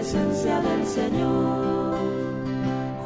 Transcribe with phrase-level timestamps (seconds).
[0.00, 1.98] Presencia del Señor,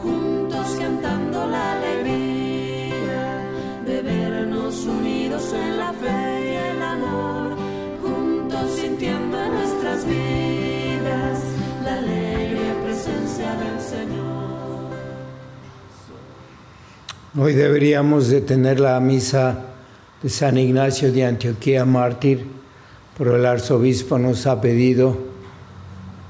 [0.00, 3.42] juntos cantando la alegría
[3.84, 7.56] de vernos unidos en la fe y el amor,
[8.00, 11.38] juntos sintiendo en nuestras vidas
[11.84, 14.90] la alegre presencia del Señor.
[17.36, 19.58] Hoy deberíamos de tener la misa
[20.22, 22.46] de San Ignacio de Antioquía, mártir,
[23.18, 25.33] pero el arzobispo nos ha pedido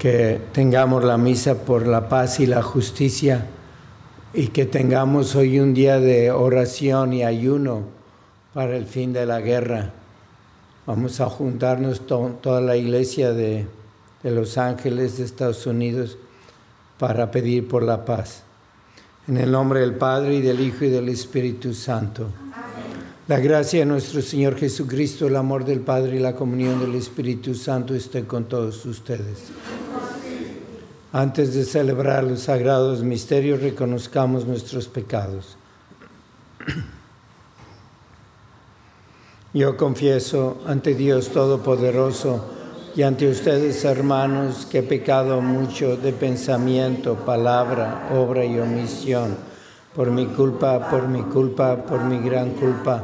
[0.05, 3.47] que tengamos la misa por la paz y la justicia
[4.35, 7.81] y que tengamos hoy un día de oración y ayuno
[8.53, 9.93] para el fin de la guerra.
[10.85, 13.65] Vamos a juntarnos toda la iglesia de,
[14.21, 16.19] de Los Ángeles de Estados Unidos
[16.99, 18.43] para pedir por la paz.
[19.27, 22.27] En el nombre del Padre y del Hijo y del Espíritu Santo.
[23.27, 27.55] La gracia de nuestro Señor Jesucristo, el amor del Padre y la comunión del Espíritu
[27.55, 29.45] Santo esté con todos ustedes.
[31.11, 35.57] Antes de celebrar los sagrados misterios, reconozcamos nuestros pecados.
[39.55, 42.45] Yo confieso ante Dios Todopoderoso
[42.95, 49.35] y ante ustedes, hermanos, que he pecado mucho de pensamiento, palabra, obra y omisión,
[49.95, 53.03] por mi culpa, por mi culpa, por mi gran culpa.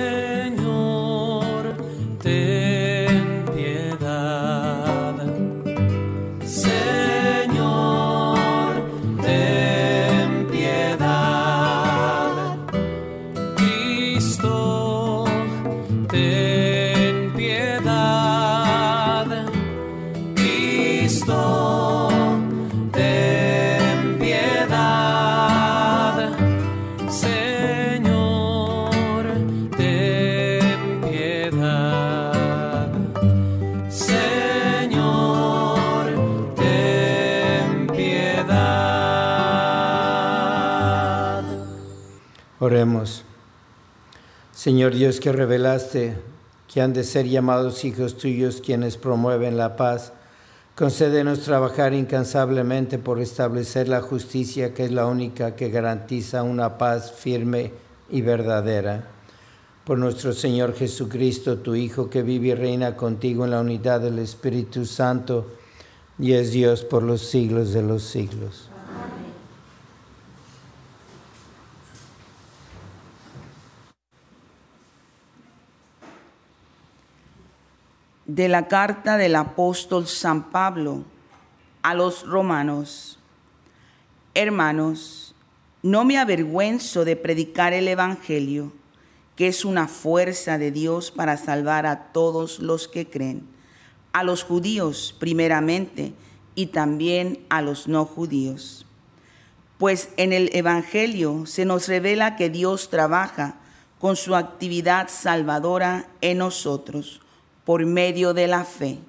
[44.61, 46.13] Señor Dios que revelaste
[46.71, 50.13] que han de ser llamados hijos tuyos quienes promueven la paz,
[50.75, 57.11] concédenos trabajar incansablemente por establecer la justicia que es la única que garantiza una paz
[57.11, 57.71] firme
[58.11, 59.07] y verdadera.
[59.83, 64.19] Por nuestro Señor Jesucristo, tu Hijo, que vive y reina contigo en la unidad del
[64.19, 65.47] Espíritu Santo,
[66.19, 68.70] y es Dios por los siglos de los siglos.
[78.35, 81.03] De la carta del apóstol San Pablo
[81.81, 83.19] a los romanos.
[84.33, 85.35] Hermanos,
[85.83, 88.71] no me avergüenzo de predicar el Evangelio,
[89.35, 93.45] que es una fuerza de Dios para salvar a todos los que creen,
[94.13, 96.13] a los judíos primeramente
[96.55, 98.85] y también a los no judíos.
[99.77, 103.55] Pues en el Evangelio se nos revela que Dios trabaja
[103.99, 107.19] con su actividad salvadora en nosotros
[107.65, 108.99] por medio de la fe,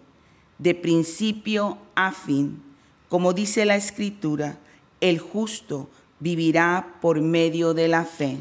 [0.59, 2.63] de principio a fin.
[3.09, 4.59] Como dice la Escritura,
[5.01, 5.89] el justo
[6.21, 8.39] vivirá por medio de la fe.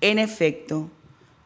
[0.00, 0.90] En efecto,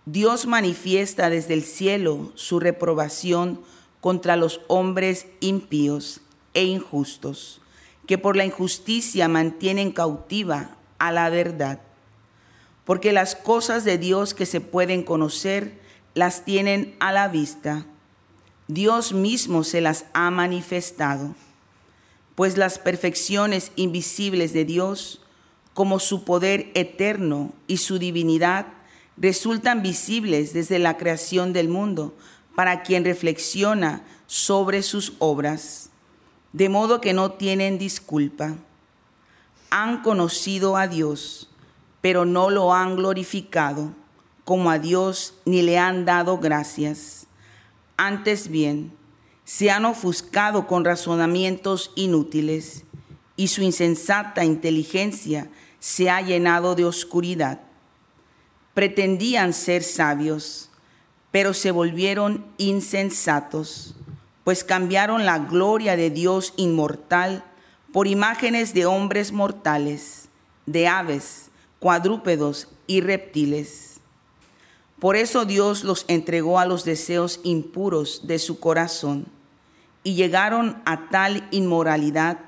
[0.06, 3.60] Dios manifiesta desde el cielo su reprobación
[4.00, 6.20] contra los hombres impíos
[6.52, 7.60] e injustos,
[8.06, 11.80] que por la injusticia mantienen cautiva a la verdad.
[12.84, 15.80] porque las cosas de Dios que se pueden conocer
[16.14, 17.84] las tienen a la vista.
[18.68, 21.34] Dios mismo se las ha manifestado,
[22.34, 25.20] pues las perfecciones invisibles de Dios,
[25.74, 28.66] como su poder eterno y su divinidad,
[29.16, 32.14] resultan visibles desde la creación del mundo
[32.54, 35.90] para quien reflexiona sobre sus obras,
[36.52, 38.54] de modo que no tienen disculpa.
[39.70, 41.50] Han conocido a Dios,
[42.00, 43.92] pero no lo han glorificado
[44.44, 47.26] como a Dios ni le han dado gracias.
[47.96, 48.92] Antes bien,
[49.44, 52.84] se han ofuscado con razonamientos inútiles
[53.36, 55.50] y su insensata inteligencia
[55.80, 57.60] se ha llenado de oscuridad.
[58.72, 60.70] Pretendían ser sabios,
[61.30, 63.94] pero se volvieron insensatos,
[64.44, 67.44] pues cambiaron la gloria de Dios inmortal
[67.92, 70.28] por imágenes de hombres mortales,
[70.66, 73.93] de aves, cuadrúpedos y reptiles.
[75.04, 79.26] Por eso Dios los entregó a los deseos impuros de su corazón
[80.02, 82.38] y llegaron a tal inmoralidad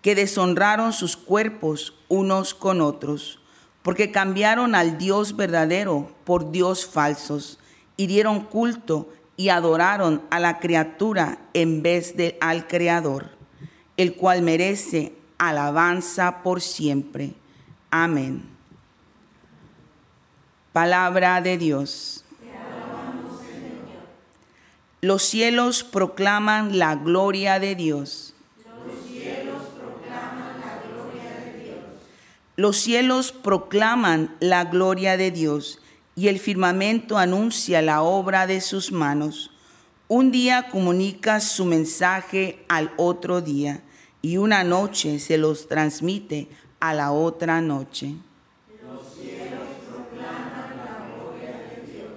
[0.00, 3.40] que deshonraron sus cuerpos unos con otros,
[3.82, 7.58] porque cambiaron al Dios verdadero por Dios falsos
[7.96, 13.30] y dieron culto y adoraron a la criatura en vez de al Creador,
[13.96, 17.32] el cual merece alabanza por siempre.
[17.90, 18.57] Amén.
[20.78, 22.22] Palabra de Dios.
[25.00, 28.32] Los cielos proclaman la gloria de Dios.
[32.54, 35.80] Los cielos proclaman la gloria de Dios.
[36.14, 39.50] Y el firmamento anuncia la obra de sus manos.
[40.06, 43.82] Un día comunica su mensaje al otro día
[44.22, 46.46] y una noche se los transmite
[46.78, 48.14] a la otra noche.
[48.88, 52.12] Los cielos proclaman la gloria de Dios.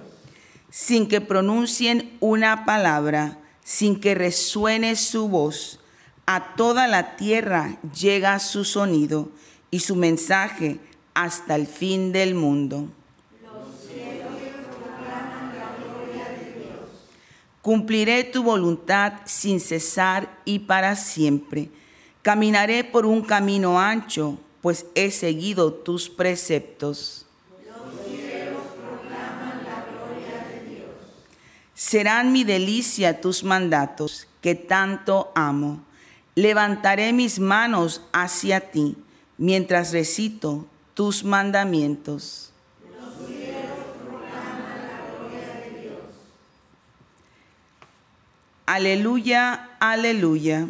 [0.72, 5.80] Sin que pronuncien una palabra, sin que resuene su voz,
[6.24, 9.28] a toda la tierra llega su sonido
[9.70, 10.80] y su mensaje
[11.12, 12.88] hasta el fin del mundo.
[17.60, 21.68] Cumpliré tu voluntad sin cesar y para siempre.
[22.22, 27.21] Caminaré por un camino ancho, pues he seguido tus preceptos.
[31.84, 35.82] Serán mi delicia tus mandatos, que tanto amo.
[36.36, 38.96] Levantaré mis manos hacia ti,
[39.36, 40.64] mientras recito
[40.94, 42.52] tus mandamientos.
[48.64, 50.68] Aleluya, aleluya.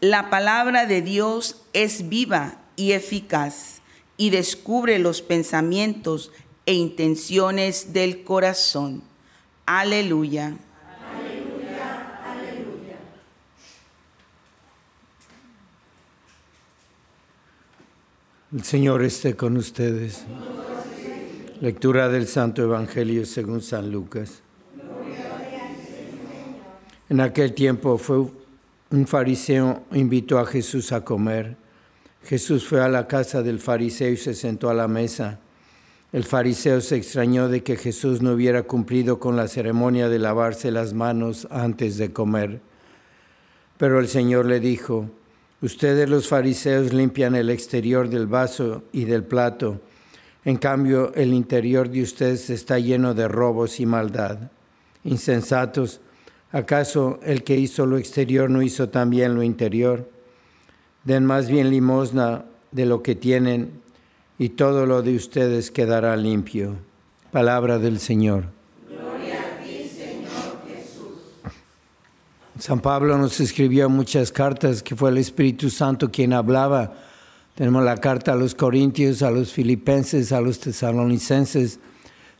[0.00, 3.82] La palabra de Dios es viva y eficaz
[4.16, 6.30] y descubre los pensamientos
[6.66, 9.02] e intenciones del corazón.
[9.66, 10.56] Aleluya.
[11.14, 12.96] Aleluya, aleluya.
[18.52, 20.24] El Señor esté con ustedes.
[21.60, 24.42] Lectura del Santo Evangelio según San Lucas.
[27.08, 28.26] En aquel tiempo fue
[28.90, 31.56] un fariseo invitó a Jesús a comer.
[32.24, 35.38] Jesús fue a la casa del fariseo y se sentó a la mesa.
[36.12, 40.70] El fariseo se extrañó de que Jesús no hubiera cumplido con la ceremonia de lavarse
[40.70, 42.60] las manos antes de comer.
[43.78, 45.08] Pero el Señor le dijo,
[45.62, 49.80] ustedes los fariseos limpian el exterior del vaso y del plato,
[50.44, 54.50] en cambio el interior de ustedes está lleno de robos y maldad.
[55.04, 56.02] Insensatos,
[56.50, 60.10] ¿acaso el que hizo lo exterior no hizo también lo interior?
[61.04, 63.81] Den más bien limosna de lo que tienen
[64.42, 66.74] y todo lo de ustedes quedará limpio.
[67.30, 68.46] Palabra del Señor.
[72.58, 76.92] San Pablo nos escribió muchas cartas que fue el Espíritu Santo quien hablaba.
[77.54, 81.78] Tenemos la carta a los Corintios, a los Filipenses, a los Tesalonicenses.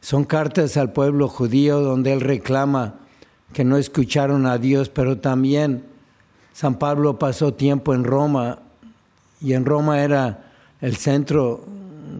[0.00, 2.96] Son cartas al pueblo judío donde él reclama
[3.52, 5.84] que no escucharon a Dios, pero también
[6.52, 8.58] San Pablo pasó tiempo en Roma
[9.40, 11.64] y en Roma era el centro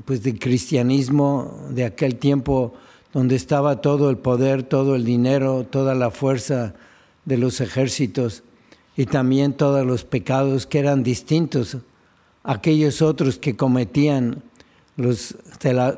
[0.04, 2.74] pues del cristianismo de aquel tiempo
[3.12, 6.74] donde estaba todo el poder, todo el dinero, toda la fuerza
[7.24, 8.42] de los ejércitos
[8.96, 11.76] y también todos los pecados que eran distintos
[12.42, 14.42] a aquellos otros que cometían
[14.96, 15.36] los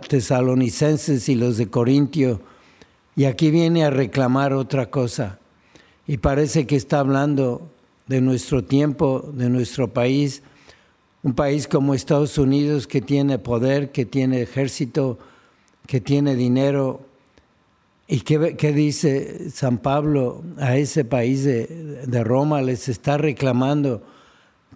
[0.08, 2.40] tesalonicenses y los de Corintio.
[3.16, 5.38] Y aquí viene a reclamar otra cosa.
[6.06, 7.70] Y parece que está hablando
[8.06, 10.42] de nuestro tiempo, de nuestro país,
[11.24, 15.18] un país como Estados Unidos que tiene poder, que tiene ejército,
[15.86, 17.00] que tiene dinero.
[18.06, 22.62] ¿Y qué, dice San Pablo a ese país de Roma?
[22.62, 24.02] Les está reclamando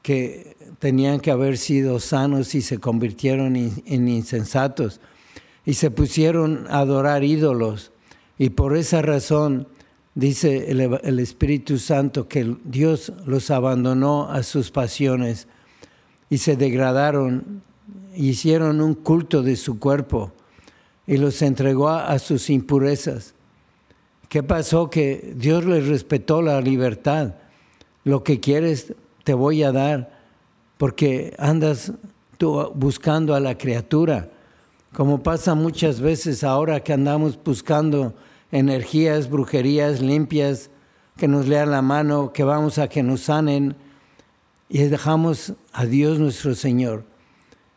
[0.03, 5.01] que tenían que haber sido sanos y se convirtieron en insensatos
[5.67, 7.93] y se pusieron a adorar ídolos.
[8.39, 9.69] Y por esa razón
[10.15, 15.47] dice el, Espíritu Santo que Dios los abandonó a sus pasiones
[16.31, 17.63] y se degradaron,
[18.15, 20.33] hicieron un culto de su cuerpo
[21.07, 23.35] y los entregó a sus impurezas.
[24.29, 24.91] ¿Qué pasó?
[24.91, 27.35] Que Dios les respetó la libertad.
[28.05, 28.93] Lo que quieres
[29.25, 30.19] te voy a dar
[30.77, 31.93] porque andas
[32.37, 34.31] tú buscando a la criatura,
[34.95, 38.15] como pasa muchas veces ahora que andamos buscando
[38.53, 40.71] energías, brujerías limpias,
[41.17, 43.77] que nos lean la mano, que vamos a que nos sanen
[44.69, 47.05] y dejamos a Dios nuestro Señor.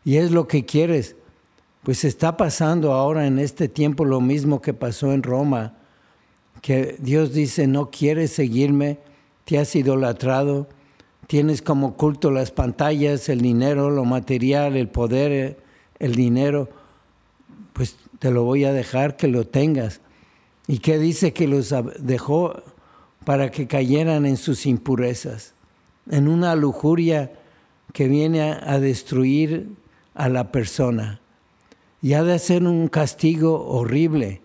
[0.04, 1.16] Y es lo que quieres.
[1.82, 5.74] Pues está pasando ahora en este tiempo lo mismo que pasó en Roma,
[6.60, 8.98] que Dios dice, no quieres seguirme,
[9.44, 10.68] te has idolatrado,
[11.26, 15.58] tienes como culto las pantallas, el dinero, lo material, el poder,
[15.98, 16.68] el dinero,
[17.72, 20.00] pues te lo voy a dejar que lo tengas.
[20.68, 22.62] ¿Y qué dice que los dejó
[23.24, 25.54] para que cayeran en sus impurezas?
[26.10, 27.32] En una lujuria
[27.92, 29.70] que viene a, destruir
[30.14, 31.20] a la persona.
[32.00, 34.40] Y ha de ser un castigo horrible.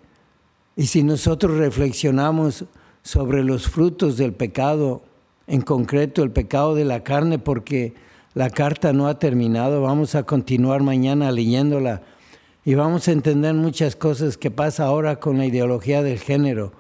[0.76, 2.66] Y si nosotros reflexionamos
[3.02, 5.02] sobre los frutos del pecado,
[5.48, 7.96] en concreto el pecado de la carne, porque
[8.34, 12.02] la carta no ha terminado, vamos a continuar mañana leyéndola
[12.66, 16.74] y vamos a entender muchas cosas que pasa ahora con la ideología del género.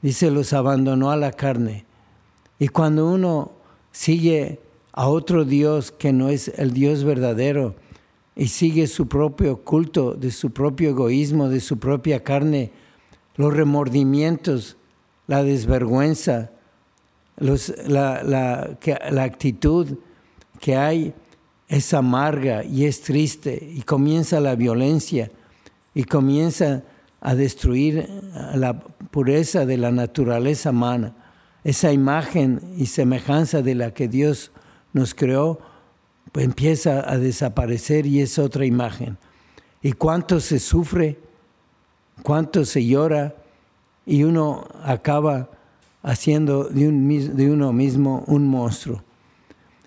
[0.00, 1.84] Dice, los abandonó a la carne.
[2.58, 3.57] Y cuando uno
[3.98, 4.60] sigue
[4.92, 7.74] a otro Dios que no es el Dios verdadero
[8.36, 12.70] y sigue su propio culto, de su propio egoísmo, de su propia carne,
[13.34, 14.76] los remordimientos,
[15.26, 16.52] la desvergüenza,
[17.38, 18.78] los, la, la,
[19.10, 19.98] la actitud
[20.60, 21.12] que hay
[21.66, 25.32] es amarga y es triste y comienza la violencia
[25.92, 26.84] y comienza
[27.20, 28.08] a destruir
[28.54, 31.16] la pureza de la naturaleza humana.
[31.64, 34.52] Esa imagen y semejanza de la que Dios
[34.92, 35.60] nos creó
[36.32, 39.16] pues empieza a desaparecer y es otra imagen.
[39.82, 41.18] Y cuánto se sufre,
[42.22, 43.34] cuánto se llora
[44.04, 45.50] y uno acaba
[46.02, 49.02] haciendo de, un, de uno mismo un monstruo.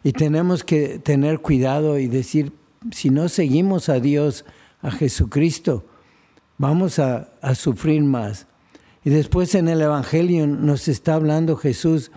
[0.03, 2.53] Y tenemos que tener cuidado y decir,
[2.91, 4.45] si no seguimos a Dios,
[4.81, 5.85] a Jesucristo,
[6.57, 8.47] vamos a, a sufrir más.
[9.03, 12.12] Y después en el Evangelio nos está hablando Jesús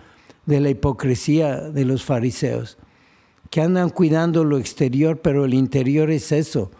[0.45, 2.77] de la hipocresía de los fariseos,
[3.49, 6.71] que andan cuidando lo exterior, pero el interior es eso,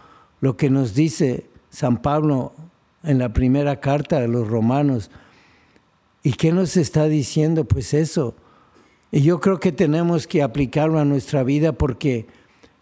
[0.41, 2.53] lo que nos dice San Pablo
[3.03, 5.09] en la primera carta de los romanos.
[6.21, 7.65] ¿Y qué nos está diciendo?
[7.65, 8.35] Pues eso,
[9.11, 12.27] y yo creo que tenemos que aplicarlo a nuestra vida porque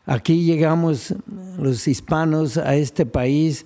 [0.06, 1.14] aquí llegamos
[1.60, 3.66] los hispanos a este país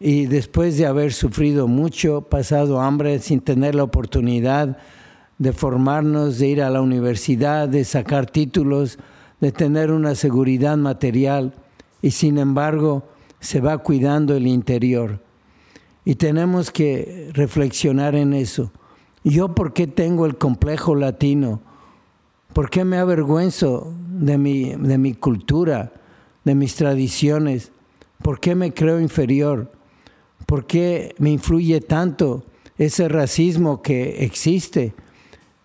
[0.00, 4.76] y después de haber sufrido mucho, pasado hambre sin tener la oportunidad
[5.38, 8.98] de formarnos, de ir a la universidad, de sacar títulos,
[9.40, 11.54] de tener una seguridad material
[12.02, 13.04] y sin embargo
[13.40, 15.20] se va cuidando el interior.
[16.04, 18.72] Y tenemos que reflexionar en eso.
[19.22, 21.62] ¿Yo por qué tengo el complejo latino?
[22.52, 25.92] ¿Por qué me avergüenzo de mi, de mi cultura,
[26.44, 27.72] de mis tradiciones?
[28.22, 29.72] ¿Por qué me creo inferior?
[30.46, 32.44] ¿Por qué me influye tanto
[32.78, 34.94] ese racismo que existe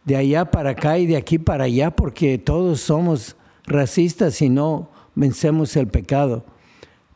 [0.06, 1.92] de allá para acá y de aquí para allá?
[1.92, 6.46] Porque todos somos racistas y no vencemos el pecado.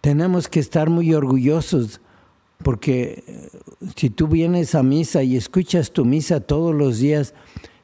[0.02, 2.02] Tenemos que estar muy orgullosos
[2.64, 3.50] porque eh,
[3.96, 7.34] si tú vienes a misa y escuchas tu misa todos los días,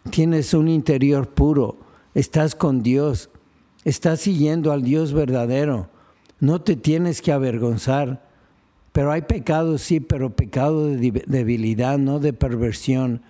[0.09, 1.77] tienes un interior puro,
[2.15, 3.29] estás con Dios,
[3.83, 5.89] estás siguiendo al Dios verdadero,
[6.39, 8.28] no te tienes que avergonzar.
[9.00, 13.22] Pero hay pecado, sí, pero pecado de debilidad, no de perversión.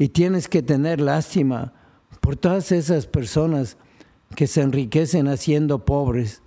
[0.00, 1.72] Y tienes que tener lástima
[2.20, 3.76] por todas esas personas
[4.34, 6.42] que se enriquecen haciendo pobres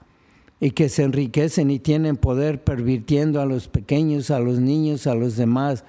[0.60, 5.16] y que se enriquecen y tienen poder pervirtiendo a los pequeños, a los niños, a
[5.16, 5.86] los demás,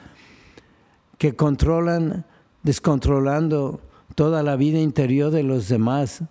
[1.18, 2.24] que controlan
[2.62, 3.80] descontrolando
[4.14, 6.22] toda la vida interior de los demás.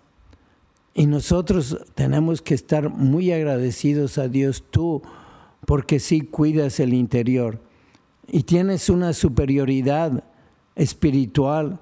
[0.94, 5.02] Y nosotros tenemos que estar muy agradecidos a Dios, tú,
[5.66, 7.60] porque sí cuidas el interior
[8.26, 10.24] y tienes una superioridad
[10.76, 11.80] espiritual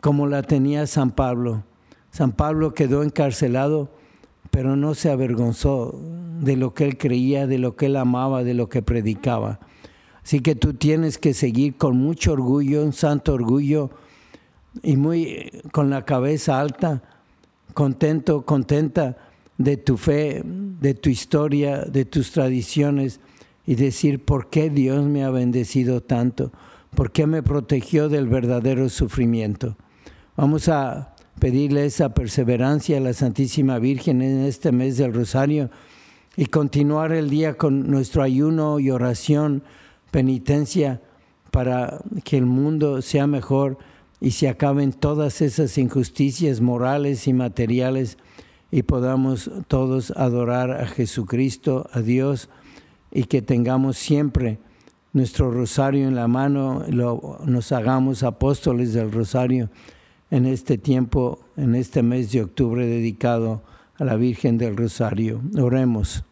[0.00, 1.64] como la tenía San Pablo.
[2.10, 3.90] San Pablo quedó encarcelado
[4.54, 6.00] pero no se avergonzó
[6.40, 9.58] de lo que él creía, de lo que él amaba, de lo que predicaba.
[10.22, 13.90] Así que tú tienes que seguir con mucho orgullo, un santo orgullo
[14.84, 17.02] y muy con la cabeza alta,
[17.74, 19.16] contento, contenta
[19.58, 23.20] de tu fe, de tu historia, de tus tradiciones
[23.66, 26.52] y decir por qué Dios me ha bendecido tanto,
[26.94, 29.76] por qué me protegió del verdadero sufrimiento.
[30.36, 35.70] Vamos a pedirle esa perseverancia a la Santísima Virgen en este mes del Rosario
[36.36, 39.62] y continuar el día con nuestro ayuno y oración,
[40.10, 41.00] penitencia,
[41.50, 43.78] para que el mundo sea mejor
[44.20, 48.18] y se acaben todas esas injusticias morales y materiales
[48.74, 52.48] y podamos todos adorar a Jesucristo, a Dios,
[53.12, 54.58] y que tengamos siempre
[55.12, 59.70] nuestro rosario en la mano, lo, nos hagamos apóstoles del rosario
[60.32, 63.62] en este tiempo, en este mes de octubre dedicado
[63.96, 65.40] a la Virgen del Rosario.
[65.56, 66.24] Oremos.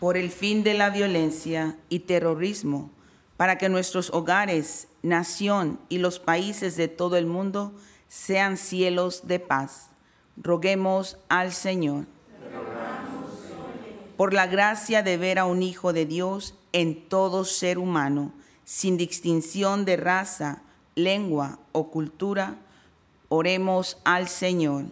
[0.00, 2.90] Por el fin de la violencia y terrorismo,
[3.36, 7.72] para que nuestros hogares, nación y los países de todo el mundo
[8.08, 9.90] sean cielos de paz.
[10.38, 12.06] Roguemos al Señor.
[14.16, 18.32] Por la gracia de ver a un Hijo de Dios en todo ser humano,
[18.64, 20.62] sin distinción de raza,
[20.94, 22.56] lengua o cultura,
[23.28, 24.86] oremos al Señor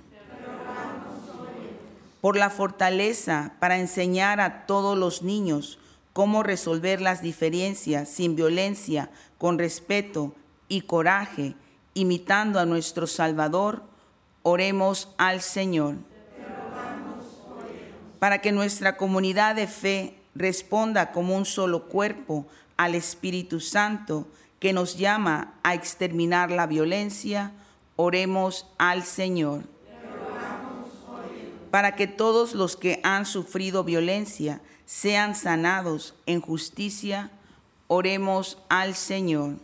[2.20, 5.78] por la fortaleza para enseñar a todos los niños
[6.12, 10.34] cómo resolver las diferencias sin violencia, con respeto
[10.66, 11.54] y coraje,
[11.94, 13.82] imitando a nuestro Salvador,
[14.42, 15.94] oremos al Señor.
[18.18, 22.46] Para que nuestra comunidad de fe responda como un solo cuerpo
[22.76, 24.26] al Espíritu Santo
[24.58, 27.52] que nos llama a exterminar la violencia,
[27.94, 29.62] oremos al Señor
[31.78, 37.30] para que todos los que han sufrido violencia sean sanados en justicia,
[37.86, 39.58] oremos al Señor.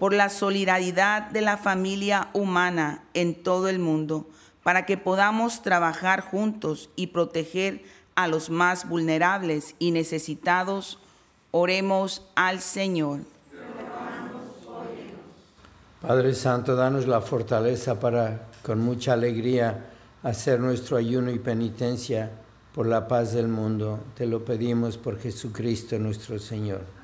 [0.00, 4.26] Por la solidaridad de la familia humana en todo el mundo,
[4.64, 7.84] para que podamos trabajar juntos y proteger
[8.16, 10.98] a los más vulnerables y necesitados,
[11.52, 13.20] oremos al Señor.
[16.02, 19.84] Padre Santo, danos la fortaleza para, con mucha alegría,
[20.22, 22.30] hacer nuestro ayuno y penitencia
[22.74, 24.00] por la paz del mundo.
[24.14, 26.97] Te lo pedimos por Jesucristo nuestro Señor.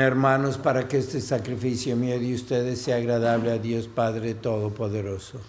[0.00, 5.40] Hermanos para que este sacrificio mío de ustedes sea agradable a Dios Padre Todopoderoso.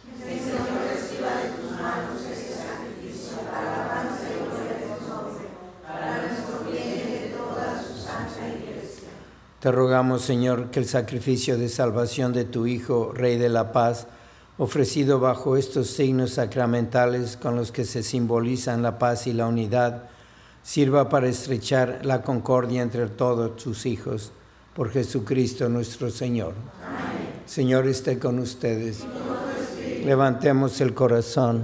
[9.60, 14.06] Te rogamos, Señor, que el sacrificio de salvación de tu Hijo, Rey de la Paz,
[14.58, 20.04] ofrecido bajo estos signos sacramentales con los que se simbolizan la paz y la unidad,
[20.66, 24.32] sirva para estrechar la concordia entre todos tus hijos,
[24.74, 26.54] por Jesucristo nuestro Señor.
[27.46, 29.06] Señor esté con ustedes.
[30.04, 31.64] Levantemos el corazón.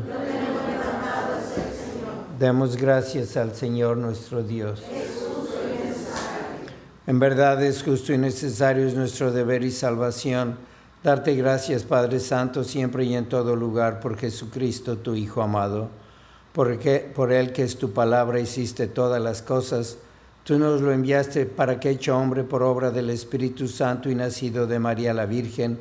[2.37, 4.83] Demos gracias al Señor nuestro Dios.
[7.07, 10.57] En verdad es justo y necesario, es nuestro deber y salvación,
[11.03, 15.89] darte gracias, Padre Santo, siempre y en todo lugar, por Jesucristo, tu Hijo amado,
[16.53, 19.97] porque por Él que es tu palabra hiciste todas las cosas.
[20.43, 24.67] Tú nos lo enviaste para que, hecho hombre por obra del Espíritu Santo y nacido
[24.67, 25.79] de María la Virgen,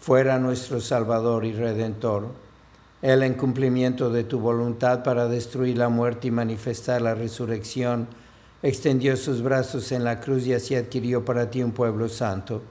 [0.00, 2.28] fuera nuestro Salvador y Redentor.
[3.00, 8.08] Él en cumplimiento de tu voluntad para destruir la muerte y manifestar la resurrección,
[8.62, 12.62] extendió sus brazos en la cruz y así adquirió para ti un pueblo santo.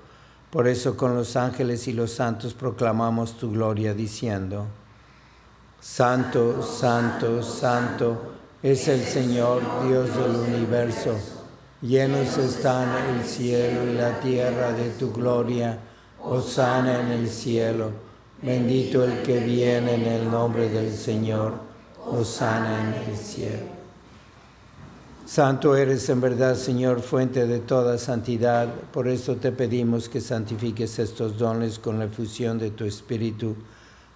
[0.50, 4.68] Por eso con los ángeles y los santos proclamamos tu gloria diciendo,
[5.80, 8.18] Santo, santo, santo
[8.63, 11.16] es el Señor Dios del universo.
[11.82, 15.78] Llenos están el cielo y la tierra de tu gloria.
[16.24, 17.92] Osana en el cielo.
[18.42, 21.54] Bendito el que viene en el nombre del Señor.
[22.06, 23.78] Osana en el cielo.
[25.28, 28.74] Santo eres en verdad, Señor, fuente de toda santidad.
[28.94, 33.56] Por eso te pedimos que santifiques estos dones con la efusión de tu Espíritu,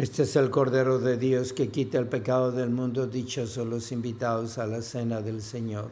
[0.00, 3.06] Este es el Cordero de Dios que quita el pecado del mundo.
[3.06, 5.90] Dichosos los invitados a la cena del Señor.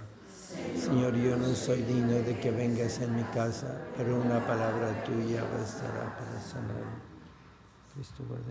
[0.82, 5.44] Señor, yo no soy digno de que vengas en mi casa, pero una palabra tuya
[5.52, 7.02] bastará para sanarme.
[7.92, 8.50] Cristo guarde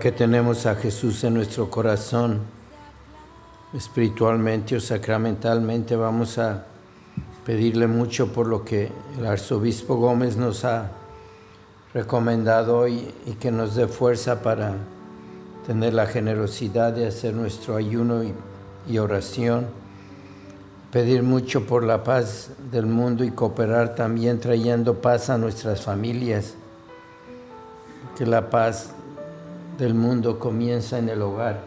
[0.00, 2.38] Que tenemos a Jesús en nuestro corazón,
[3.74, 6.66] espiritualmente o sacramentalmente, vamos a
[7.44, 10.92] pedirle mucho por lo que el arzobispo Gómez nos ha
[11.92, 14.76] recomendado hoy y que nos dé fuerza para
[15.66, 18.32] tener la generosidad de hacer nuestro ayuno y,
[18.88, 19.66] y oración.
[20.92, 26.54] Pedir mucho por la paz del mundo y cooperar también trayendo paz a nuestras familias.
[28.16, 28.92] Que la paz
[29.78, 31.62] del mundo comienza en el hogar.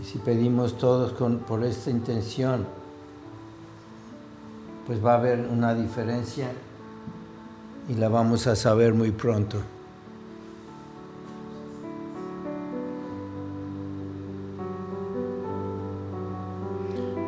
[0.00, 2.66] Y si pedimos todos por esta intención,
[4.86, 6.50] pues va a haber una diferencia
[7.88, 9.58] y la vamos a saber muy pronto.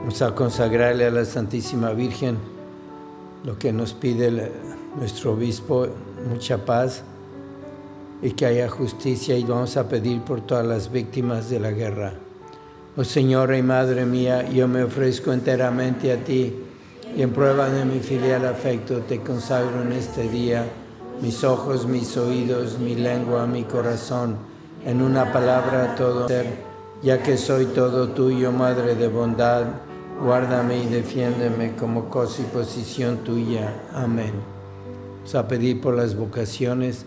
[0.00, 2.36] Vamos a consagrarle a la Santísima Virgen
[3.44, 4.52] lo que nos pide
[4.98, 5.86] nuestro obispo,
[6.28, 7.04] mucha paz
[8.22, 12.14] y que haya justicia y vamos a pedir por todas las víctimas de la guerra.
[12.96, 16.54] Oh Señora y Madre mía, yo me ofrezco enteramente a ti
[17.16, 20.64] y en prueba de mi filial afecto te consagro en este día
[21.20, 24.36] mis ojos, mis oídos, mi lengua, mi corazón,
[24.84, 26.46] en una palabra todo ser,
[27.02, 29.64] ya que soy todo tuyo, Madre de bondad,
[30.22, 33.82] guárdame y defiéndeme como cosa y posición tuya.
[33.94, 34.32] Amén.
[35.18, 37.06] Vamos a pedir por las vocaciones.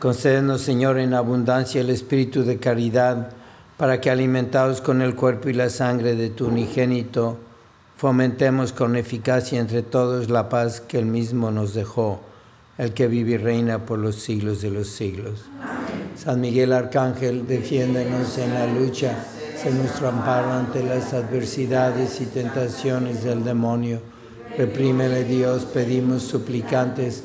[0.00, 3.32] Concédenos, Señor, en abundancia el espíritu de caridad,
[3.76, 7.36] para que alimentados con el cuerpo y la sangre de tu unigénito,
[7.98, 12.22] fomentemos con eficacia entre todos la paz que él mismo nos dejó,
[12.78, 15.44] el que vive y reina por los siglos de los siglos.
[16.16, 19.14] San Miguel Arcángel, defiéndenos en la lucha,
[19.62, 24.00] sé nuestro amparo ante las adversidades y tentaciones del demonio.
[24.56, 27.24] Reprímele Dios, pedimos suplicantes,